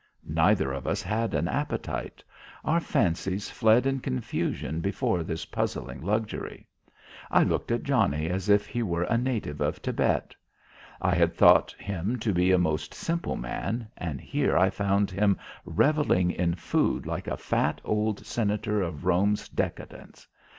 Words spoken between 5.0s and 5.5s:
this